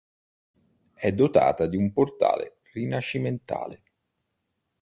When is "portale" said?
1.93-2.61